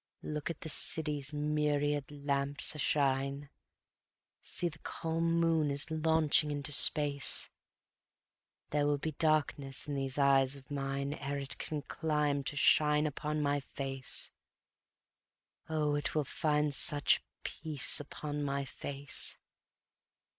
Look 0.23 0.49
at 0.49 0.61
the 0.61 0.67
city's 0.69 1.31
myriad 1.31 2.05
lamps 2.09 2.73
a 2.73 2.79
shine; 2.79 3.51
See, 4.41 4.67
the 4.67 4.79
calm 4.79 5.31
moon 5.39 5.69
is 5.69 5.91
launching 5.91 6.49
into 6.49 6.71
space... 6.71 7.51
There 8.71 8.87
will 8.87 8.97
be 8.97 9.11
darkness 9.11 9.85
in 9.87 9.93
these 9.93 10.17
eyes 10.17 10.55
of 10.55 10.71
mine 10.71 11.13
Ere 11.13 11.37
it 11.37 11.59
can 11.59 11.83
climb 11.83 12.43
to 12.45 12.55
shine 12.55 13.05
upon 13.05 13.43
my 13.43 13.59
face. 13.59 14.31
Oh, 15.69 15.93
it 15.93 16.15
will 16.15 16.23
find 16.25 16.73
such 16.73 17.21
peace 17.43 17.99
upon 17.99 18.41
my 18.41 18.65
face! 18.65 19.37